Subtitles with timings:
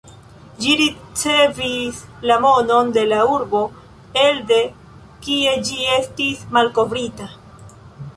[0.61, 1.99] Ĝi ricevis
[2.31, 3.61] la nomon de la urbo
[4.23, 4.57] elde
[5.27, 7.29] kie ĝi estis malkovrita.